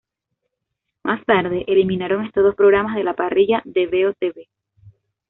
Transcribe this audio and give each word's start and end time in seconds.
Más 1.03 1.23
tarde, 1.27 1.63
eliminaron 1.67 2.25
estos 2.25 2.43
dos 2.43 2.55
programas 2.55 2.95
de 2.95 3.03
la 3.03 3.13
parrilla 3.13 3.61
de 3.65 3.85
Veo 3.85 4.15
Tv. 4.15 4.49